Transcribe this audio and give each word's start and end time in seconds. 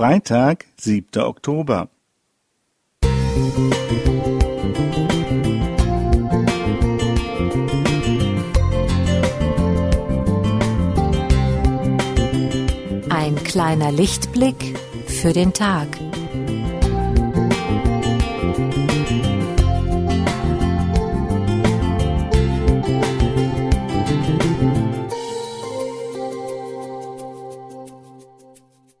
Freitag, 0.00 0.64
7. 0.78 1.20
Oktober. 1.24 1.90
Ein 13.10 13.34
kleiner 13.44 13.92
Lichtblick 13.92 14.74
für 15.06 15.34
den 15.34 15.52
Tag. 15.52 15.88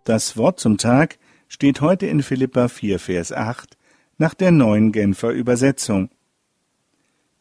Das 0.04 0.38
Wort 0.38 0.58
zum 0.58 0.78
Tag 0.78 1.18
steht 1.46 1.82
heute 1.82 2.06
in 2.06 2.22
Philippa 2.22 2.68
4, 2.68 2.98
Vers 2.98 3.32
8 3.32 3.76
nach 4.16 4.32
der 4.32 4.50
neuen 4.50 4.92
Genfer 4.92 5.30
Übersetzung. 5.30 6.08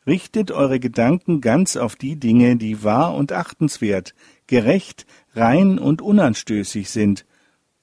Richtet 0.05 0.51
eure 0.51 0.79
Gedanken 0.79 1.39
ganz 1.39 1.77
auf 1.77 1.95
die 1.95 2.19
Dinge, 2.19 2.57
die 2.57 2.83
wahr 2.83 3.15
und 3.15 3.31
achtenswert, 3.31 4.13
gerecht, 4.47 5.05
rein 5.35 5.79
und 5.79 6.01
unanstößig 6.01 6.89
sind 6.89 7.25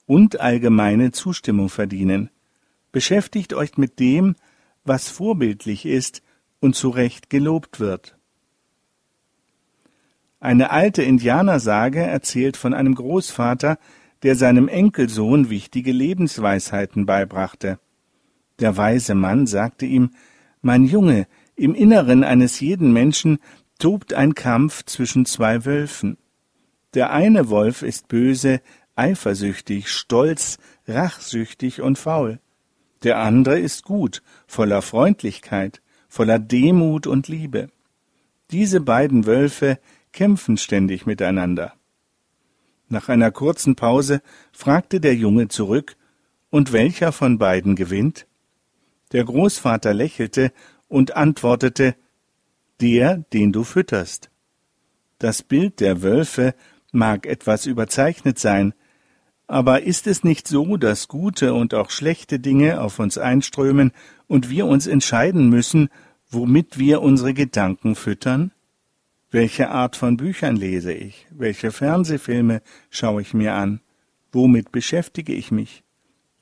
und 0.05 0.39
allgemeine 0.39 1.11
Zustimmung 1.11 1.69
verdienen. 1.69 2.29
Beschäftigt 2.91 3.53
euch 3.53 3.77
mit 3.77 3.99
dem, 3.99 4.35
was 4.83 5.09
vorbildlich 5.09 5.87
ist 5.87 6.21
und 6.59 6.75
zu 6.75 6.89
Recht 6.89 7.31
gelobt 7.31 7.79
wird. 7.79 8.15
Eine 10.39 10.69
alte 10.69 11.01
Indianersage 11.01 12.01
erzählt 12.01 12.57
von 12.57 12.75
einem 12.75 12.93
Großvater, 12.93 13.79
der 14.23 14.35
seinem 14.35 14.67
Enkelsohn 14.67 15.49
wichtige 15.49 15.91
Lebensweisheiten 15.91 17.05
beibrachte. 17.05 17.79
Der 18.59 18.77
weise 18.77 19.15
Mann 19.15 19.47
sagte 19.47 19.85
ihm 19.85 20.11
Mein 20.61 20.85
Junge, 20.85 21.27
im 21.55 21.73
Inneren 21.73 22.23
eines 22.23 22.59
jeden 22.59 22.93
Menschen 22.93 23.39
tobt 23.79 24.13
ein 24.13 24.35
Kampf 24.35 24.83
zwischen 24.85 25.25
zwei 25.25 25.65
Wölfen. 25.65 26.17
Der 26.93 27.11
eine 27.11 27.49
Wolf 27.49 27.83
ist 27.83 28.07
böse, 28.07 28.61
eifersüchtig, 28.95 29.89
stolz, 29.89 30.57
rachsüchtig 30.87 31.81
und 31.81 31.97
faul. 31.97 32.39
Der 33.03 33.19
andere 33.19 33.59
ist 33.59 33.83
gut, 33.83 34.23
voller 34.47 34.81
Freundlichkeit, 34.81 35.81
voller 36.09 36.39
Demut 36.39 37.05
und 37.05 37.27
Liebe. 37.27 37.69
Diese 38.49 38.81
beiden 38.81 39.25
Wölfe 39.25 39.79
kämpfen 40.13 40.57
ständig 40.57 41.05
miteinander. 41.05 41.73
Nach 42.89 43.09
einer 43.09 43.31
kurzen 43.31 43.75
Pause 43.75 44.21
fragte 44.51 44.99
der 44.99 45.15
Junge 45.15 45.47
zurück, 45.49 45.95
und 46.49 46.71
welcher 46.71 47.11
von 47.11 47.37
beiden 47.37 47.75
gewinnt? 47.75 48.25
Der 49.11 49.25
Großvater 49.25 49.93
lächelte 49.93 50.51
und 50.87 51.15
antwortete 51.15 51.95
Der, 52.79 53.17
den 53.33 53.51
du 53.51 53.63
fütterst. 53.63 54.29
Das 55.19 55.43
Bild 55.43 55.79
der 55.79 56.01
Wölfe 56.01 56.53
mag 56.91 57.25
etwas 57.25 57.65
überzeichnet 57.65 58.39
sein, 58.39 58.73
aber 59.47 59.83
ist 59.83 60.07
es 60.07 60.23
nicht 60.23 60.47
so, 60.47 60.77
dass 60.77 61.07
gute 61.07 61.53
und 61.53 61.73
auch 61.73 61.89
schlechte 61.89 62.39
Dinge 62.39 62.81
auf 62.81 62.99
uns 62.99 63.17
einströmen 63.17 63.91
und 64.27 64.49
wir 64.49 64.65
uns 64.65 64.87
entscheiden 64.87 65.49
müssen, 65.49 65.89
womit 66.29 66.77
wir 66.77 67.01
unsere 67.01 67.33
Gedanken 67.33 67.95
füttern? 67.95 68.51
Welche 69.29 69.69
Art 69.69 69.97
von 69.97 70.15
Büchern 70.15 70.55
lese 70.55 70.93
ich? 70.93 71.27
Welche 71.31 71.71
Fernsehfilme 71.71 72.61
schaue 72.89 73.21
ich 73.21 73.33
mir 73.33 73.55
an? 73.55 73.81
Womit 74.31 74.71
beschäftige 74.71 75.33
ich 75.33 75.51
mich? 75.51 75.83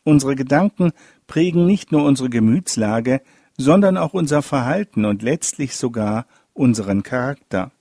Unsere 0.03 0.35
Gedanken 0.35 0.91
prägen 1.25 1.65
nicht 1.65 1.91
nur 1.91 2.03
unsere 2.05 2.29
Gemütslage, 2.29 3.21
sondern 3.57 3.97
auch 3.97 4.13
unser 4.13 4.43
Verhalten 4.43 5.05
und 5.05 5.23
letztlich 5.23 5.75
sogar 5.75 6.27
unseren 6.53 7.01
Charakter. 7.01 7.71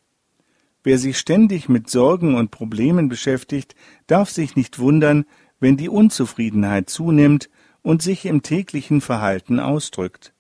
Wer 0.83 0.99
sich 0.99 1.19
ständig 1.19 1.69
mit 1.69 1.91
Sorgen 1.91 2.35
und 2.35 2.51
Problemen 2.51 3.09
beschäftigt, 3.09 3.75
darf 4.07 4.31
sich 4.31 4.57
nicht 4.57 4.79
wundern, 4.79 5.27
wenn 5.61 5.77
die 5.77 5.89
Unzufriedenheit 5.89 6.89
zunimmt 6.89 7.51
und 7.83 8.01
sich 8.01 8.25
im 8.25 8.43
täglichen 8.43 9.03
Verhalten 9.03 9.61
ausdrückt. 9.61 10.34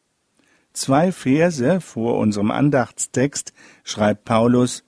Zwei 0.74 1.12
Verse 1.12 1.80
vor 1.80 2.18
unserem 2.18 2.50
Andachtstext 2.50 3.54
schreibt 3.84 4.24
Paulus 4.24 4.84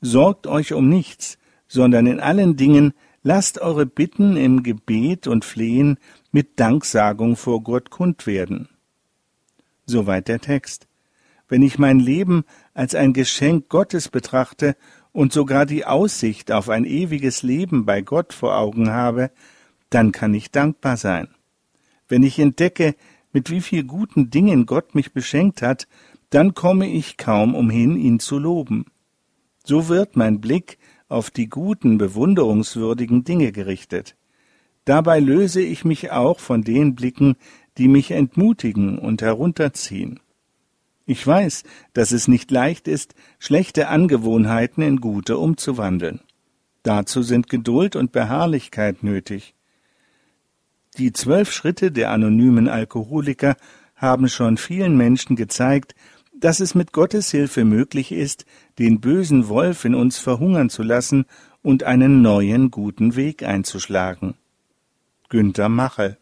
Sorgt 0.00 0.46
euch 0.46 0.72
um 0.72 0.88
nichts, 0.88 1.38
sondern 1.66 2.06
in 2.06 2.20
allen 2.20 2.56
Dingen 2.56 2.94
lasst 3.24 3.58
eure 3.58 3.84
Bitten 3.84 4.36
im 4.36 4.62
Gebet 4.62 5.26
und 5.26 5.44
Flehen 5.44 5.98
mit 6.30 6.60
Danksagung 6.60 7.36
vor 7.36 7.62
Gott 7.62 7.90
kund 7.90 8.26
werden. 8.26 8.68
Soweit 9.86 10.28
der 10.28 10.40
Text. 10.40 10.86
Wenn 11.48 11.62
ich 11.62 11.78
mein 11.78 11.98
Leben 11.98 12.44
als 12.72 12.94
ein 12.94 13.12
Geschenk 13.12 13.68
Gottes 13.68 14.08
betrachte 14.08 14.76
und 15.12 15.32
sogar 15.32 15.66
die 15.66 15.84
Aussicht 15.84 16.52
auf 16.52 16.68
ein 16.68 16.84
ewiges 16.84 17.42
Leben 17.42 17.84
bei 17.84 18.02
Gott 18.02 18.32
vor 18.32 18.56
Augen 18.56 18.90
habe, 18.90 19.30
dann 19.90 20.12
kann 20.12 20.32
ich 20.32 20.52
dankbar 20.52 20.96
sein. 20.96 21.28
Wenn 22.08 22.22
ich 22.22 22.38
entdecke, 22.38 22.94
mit 23.34 23.50
wie 23.50 23.60
viel 23.60 23.84
guten 23.84 24.30
Dingen 24.30 24.64
Gott 24.64 24.94
mich 24.94 25.12
beschenkt 25.12 25.60
hat, 25.60 25.86
dann 26.30 26.54
komme 26.54 26.88
ich 26.90 27.18
kaum 27.18 27.54
umhin, 27.54 27.98
ihn 27.98 28.20
zu 28.20 28.38
loben. 28.38 28.86
So 29.64 29.88
wird 29.88 30.16
mein 30.16 30.40
Blick 30.40 30.78
auf 31.08 31.30
die 31.30 31.48
guten, 31.48 31.98
bewunderungswürdigen 31.98 33.24
Dinge 33.24 33.52
gerichtet. 33.52 34.16
Dabei 34.84 35.20
löse 35.20 35.60
ich 35.60 35.84
mich 35.84 36.10
auch 36.10 36.38
von 36.38 36.62
den 36.62 36.94
Blicken, 36.94 37.36
die 37.76 37.88
mich 37.88 38.10
entmutigen 38.10 38.98
und 38.98 39.20
herunterziehen. 39.20 40.20
Ich 41.06 41.26
weiß, 41.26 41.64
dass 41.92 42.12
es 42.12 42.28
nicht 42.28 42.50
leicht 42.50 42.88
ist, 42.88 43.14
schlechte 43.38 43.88
Angewohnheiten 43.88 44.82
in 44.82 45.00
gute 45.00 45.38
umzuwandeln. 45.38 46.20
Dazu 46.82 47.22
sind 47.22 47.48
Geduld 47.48 47.96
und 47.96 48.12
Beharrlichkeit 48.12 49.02
nötig. 49.02 49.53
Die 50.98 51.12
zwölf 51.12 51.52
Schritte 51.52 51.90
der 51.90 52.10
anonymen 52.10 52.68
Alkoholiker 52.68 53.56
haben 53.96 54.28
schon 54.28 54.56
vielen 54.56 54.96
Menschen 54.96 55.34
gezeigt, 55.34 55.94
dass 56.38 56.60
es 56.60 56.74
mit 56.74 56.92
Gottes 56.92 57.30
Hilfe 57.30 57.64
möglich 57.64 58.12
ist, 58.12 58.44
den 58.78 59.00
bösen 59.00 59.48
Wolf 59.48 59.84
in 59.84 59.94
uns 59.94 60.18
verhungern 60.18 60.70
zu 60.70 60.82
lassen 60.82 61.26
und 61.62 61.82
einen 61.84 62.22
neuen 62.22 62.70
guten 62.70 63.16
Weg 63.16 63.42
einzuschlagen. 63.42 64.34
Günter 65.28 65.68
Machel 65.68 66.18